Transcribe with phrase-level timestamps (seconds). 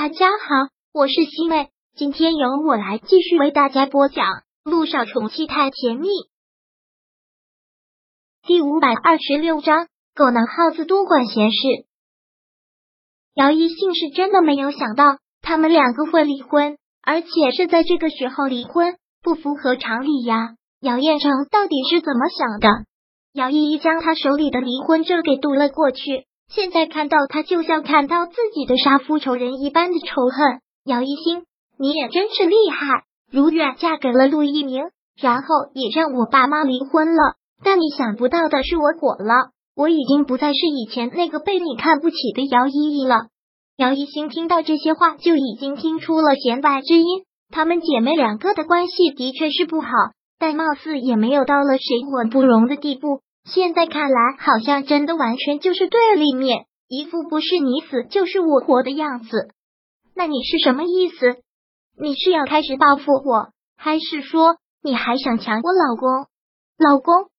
[0.00, 4.26] 大家好，我是西妹，今天由我来继续为大家播讲
[4.62, 6.06] 《路上宠妻太甜蜜》
[8.46, 11.58] 第五百二十六章：狗男耗子多管闲事。
[13.34, 20.54] 姚一信是真的没有想到他们两个会离婚，而且是在这个时候离婚，不符合常理呀。
[20.80, 22.68] 姚彦成到底是怎么想的？
[23.32, 26.27] 姚依依将他手里的离婚证给读了过去。
[26.48, 30.60] 现在看到他，就像看到自己的杀父仇人一般的仇恨。
[30.84, 31.44] 姚一星，
[31.78, 34.84] 你也真是厉害，如愿嫁给了陆一鸣，
[35.20, 37.34] 然后也让我爸妈离婚了。
[37.62, 43.26] 但你想不到的是，我火了，我已经不再是以前那个被你看不起的姚依依了。
[43.76, 47.24] 姚一星听到这些话，就已经听出了弦外之音。
[47.50, 49.88] 她们姐妹两个的关系的确是不好，
[50.38, 53.20] 但貌似也没有到了水火不容的地步。
[53.48, 59.48] 现在看来，好像真的完全就是对立面，一副不是你死就是我活的样子。
[60.14, 61.36] 那你是什么意思？
[61.98, 66.26] 你是要开始报复我，还是说你还想抢我老公？
[66.78, 67.30] 老公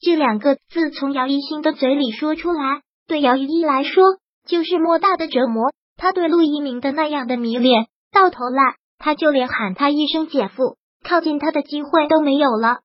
[0.00, 4.04] 这两个字从姚一新的嘴里说出来，对姚依依来说
[4.46, 5.72] 就是莫大的折磨。
[5.96, 12.80] 他对陆一鸣的那样的迷恋，到头来他就连喊他一声姐夫，靠近他的机会都没有了。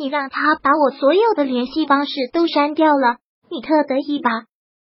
[0.00, 3.18] 你让他把我所有的联系方式都删掉了，
[3.50, 4.30] 你特得意吧？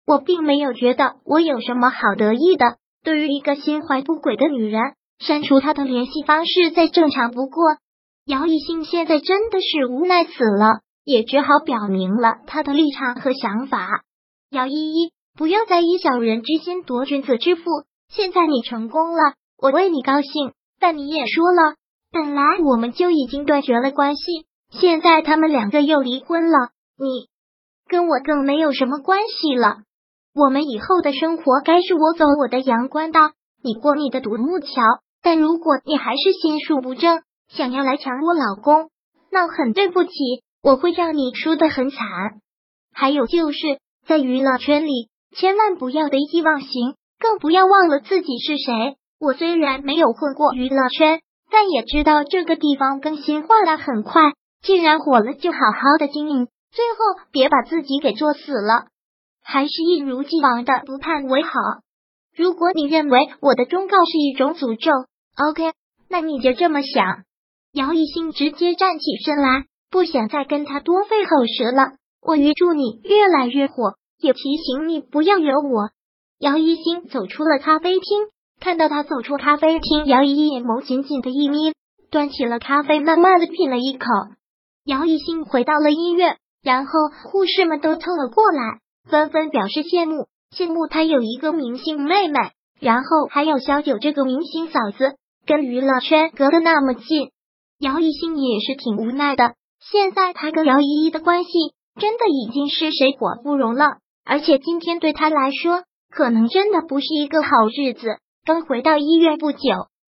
[0.08, 2.78] 我并没有觉得我有什么好得意的。
[3.04, 4.82] 对于一个心怀不轨的女人，
[5.20, 7.76] 删除她的联系方式再正常不过。
[8.26, 14.04] 姚以兴现在真的是无奈死了，也只好表明了他的立场和想法。
[14.50, 17.64] 姚依依，不要再以小人之心夺君子之腹。
[18.08, 20.54] 现在你成功了，我为你高兴。
[20.80, 21.76] 但你也说了，
[22.14, 24.46] 本来我们就已经断绝了关系。
[24.72, 27.28] 现在他们两个又离婚了，你
[27.88, 29.80] 跟我更没有什么关系了。
[30.34, 33.20] 我们以后的生活该是我走我的阳关道，
[33.62, 34.68] 你过你的独木桥。
[35.22, 38.90] 但如果你还是心术不正，想要来抢我老公，
[39.30, 40.12] 那很对不起，
[40.64, 42.00] 我会让你输得很惨。
[42.94, 43.60] 还有就是
[44.08, 48.96] 在娱乐圈里，千万不要得意忘形，更不要忘了自己是谁。
[49.20, 51.22] 我虽然没有混过娱乐圈，
[51.52, 54.34] 但也知道这个地方更新换代很快。
[54.62, 58.88] 既然火了，就好好的经营，最后别把自己给作死了。
[59.44, 61.52] 还是一如既往的不判为好。
[62.36, 64.92] 如果你认为我的忠告是一种诅咒
[65.36, 65.74] ，OK，
[66.10, 67.24] 那你就这么想。
[67.74, 71.94] 姚一兴直接站起身来，不想再跟他多费口舌了。
[72.22, 75.90] 我预祝你越来越火，也提醒你不要惹我。
[76.40, 78.28] 姚一兴走出了咖啡厅，
[78.60, 81.74] 看到他走出咖啡厅，姚一眼眸紧紧的一眯，
[82.12, 84.06] 端起了咖啡，慢慢的品了一口。
[84.84, 86.92] 姚一兴回到了医院，然后
[87.32, 92.40] 护士们都凑了过来，纷纷表示羡慕，羡慕他有一个明星妹妹，
[92.80, 97.30] 然后还有小九这个明星嫂子，跟娱乐圈隔得那么近。
[97.80, 101.52] 姚一兴也是挺无奈的，现在他跟姚依依的关系
[102.00, 108.18] 真的已经是水火不容了，而且今天对他来说，可能真的不是一个好日子。
[108.46, 109.60] 刚回到医院不久，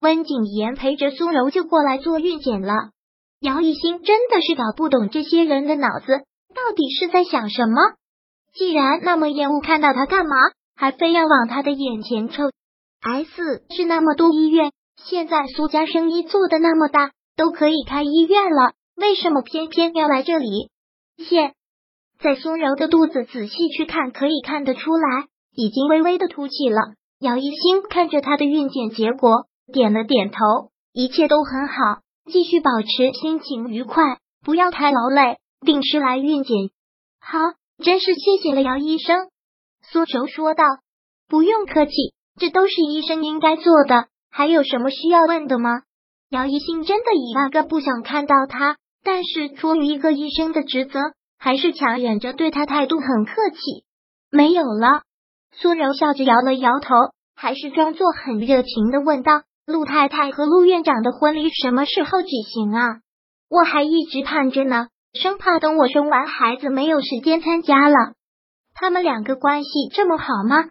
[0.01, 2.73] 温景言陪着苏柔就过来做孕检了。
[3.43, 6.07] 姚一星真的是搞不懂这些人的脑子
[6.55, 7.75] 到底是在想什么。
[8.53, 10.37] 既然那么厌恶看到他干嘛，
[10.77, 12.43] 还非要往他的眼前凑
[13.01, 20.69] ？S 是那么多医院，现在苏家生意做的那么大，都可以开医院了，为什么偏偏要来这里？
[21.17, 21.53] 现
[22.21, 26.93] 在苏柔的肚子仔细去看，可以看得出来，已经微微的凸起了。
[27.19, 30.37] 姚一星看着他的孕检结果，点了点头，
[30.93, 32.02] 一切都很好。
[32.25, 36.69] 继续保持心情愉快，不要太劳累，定时来孕检。
[37.19, 37.37] 好，
[37.83, 39.29] 真是谢谢了，姚医生。
[39.91, 40.63] 苏柔说道
[41.27, 41.91] ：“不用客气，
[42.39, 44.07] 这都是医生应该做的。
[44.31, 45.81] 还有什么需要问的吗？”
[46.31, 50.99] 姚一信真的一万个不想看到他，但是出于一个医生的职责，
[51.37, 53.59] 还是强忍着对他态度很客气。
[54.31, 55.03] 没有了。
[55.51, 56.95] 苏柔笑着摇了摇头，
[57.35, 59.43] 还是装作很热情的问道。
[59.65, 62.99] 陆太太和陆院长的婚礼什么时候举行啊？
[63.49, 67.95] 我还一直盼着呢，生怕等我生完孩子没有时间参加了。
[68.73, 70.65] 他们两个关系这么好吗？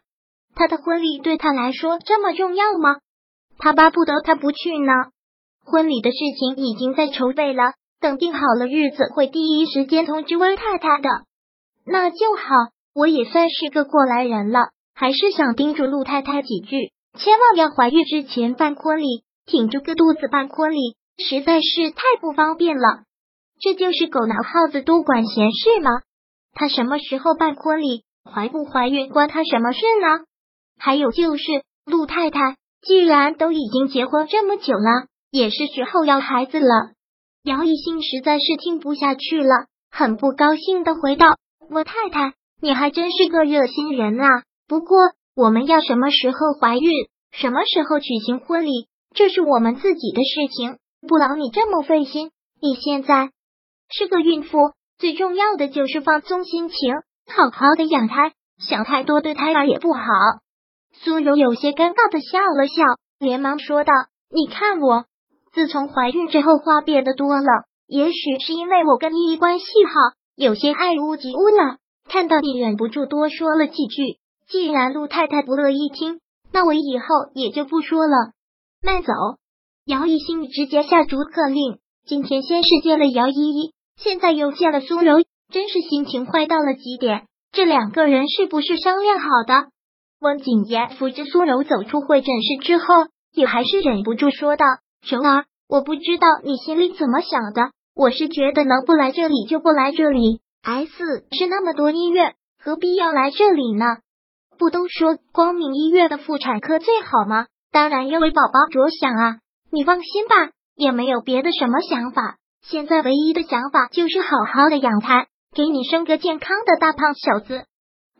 [0.54, 2.96] 他的婚礼对他来说这么重要吗？
[3.56, 4.92] 他巴不得他不去呢。
[5.64, 11.08] 婚礼的事情已经在筹备了，等定好了日子会第一时间通知温太太的。
[11.86, 16.92] 那就好，我也算是个过来人了，还是想叮嘱陆太太几句。
[17.18, 23.04] 千万要怀孕之前办婚礼，挺着个肚子办婚礼，实在是太不方便了。
[23.60, 25.90] 这就是狗拿耗子多管闲事吗？
[26.54, 30.24] 他什么时候办婚礼，怀不怀孕关他什么事呢？
[30.78, 31.44] 还有就是
[31.84, 36.92] 陆太太，既然都已经结婚这么久了，也是时候要孩子了。
[37.44, 41.26] 姚一兴实在是听不下去了，很不高兴的回道
[41.70, 44.44] ：“我太太，你还真是个热心人啊！
[44.66, 44.98] 不过
[45.34, 46.90] 我们要什么时候怀孕，
[47.30, 50.76] 什么时候举行婚礼，这是我们自己的事情，
[51.08, 52.30] 不劳你这么费心。
[52.60, 53.30] 你现在
[53.88, 54.58] 是个孕妇，
[54.98, 56.94] 最重要的就是放松心情，
[57.26, 60.02] 好好的养胎，想太多对胎儿也不好。”
[60.92, 62.84] 苏柔有些尴尬的笑了笑，
[63.18, 63.92] 连忙说道
[64.28, 65.06] ：“你看我，
[65.54, 71.78] 自从怀孕之后话变得多了，也许是因为我跟依依关系好，有些爱屋及乌了。
[72.06, 74.18] 看到你，忍不住多说了几句。
[74.52, 76.20] 既然陆太太不乐意听，
[76.52, 78.32] 那我以后也就不说了。
[78.82, 79.14] 慢走。”
[79.86, 87.22] 姚一心直接下逐客令，今天先是见了姚依依，现在又见了苏柔，真是心情坏到了极点。
[87.50, 89.70] 这两个人是不是商量好的？
[90.20, 92.84] 温景言扶着苏柔走出会诊室之后，
[93.32, 94.66] 也还是忍不住说道
[95.08, 100.42] ：“柔儿，我不知道你心里怎么想的，我是觉得能不来这里就不来这里。
[100.62, 103.86] S 是那么多医院，何必要来这里呢？
[104.58, 107.46] 不都说光明医院的妇产科最好吗？
[107.70, 109.38] 当然要为宝宝着想啊！
[109.70, 112.36] 你放心吧，也没有别的什么想法。
[112.62, 117.64] 现在唯一的想法就是好好的养胎，给你生个健康的大胖小子。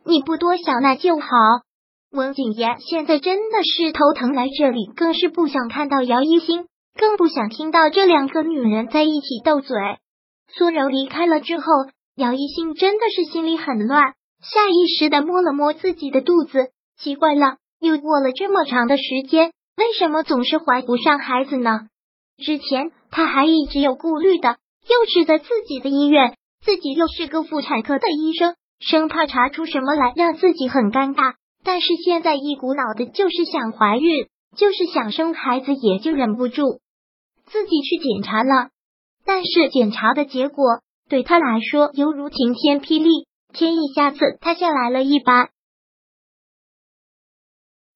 [0.05, 1.27] 你不多想那就好。”
[2.11, 6.65] 温景言现在真的是头疼，来这里更是不想看到姚一星，
[6.95, 9.75] 更不想听到这两个女人在一起斗嘴。
[10.55, 11.65] 苏柔离开了之后，
[12.15, 21.87] 姚一星真的是心里很乱，下意识的摸了摸自己的肚子，奇怪了，又过了这么长的时间，为什么总是怀不上孩子呢？
[22.37, 24.57] 之前他还一直有顾虑的，
[24.87, 31.35] 又是在自己的医院，自己又是个妇产科的医生，生怕查出什么来让自己很尴尬。
[31.63, 36.81] 但是现在一股脑的就是想怀孕，就是想生孩子，也就忍不住
[37.45, 38.71] 自己去检查了。
[39.25, 45.49] 但是检查的结果对他来说犹如晴天霹雳，天意下次他下来了一把。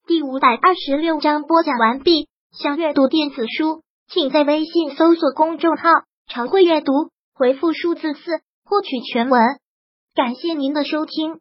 [0.05, 2.29] 第五百二十六章播讲完毕。
[2.51, 5.89] 想阅读电子书，请在微信搜索公众号
[6.29, 6.93] “常会阅读”，
[7.35, 9.41] 回复数字四获取全文。
[10.15, 11.39] 感谢您的收听。